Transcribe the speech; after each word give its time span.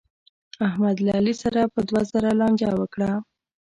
احمد 0.67 0.97
له 1.05 1.11
علي 1.17 1.33
سره 1.43 1.61
په 1.73 1.79
دوه 1.87 2.01
زره 2.11 2.29
لانجه 2.39 2.69
وکړه. 2.79 3.11